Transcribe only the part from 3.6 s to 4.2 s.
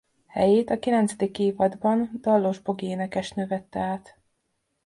át.